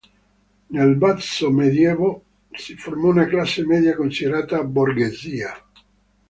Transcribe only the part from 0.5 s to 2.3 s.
Nel Basso Medioevo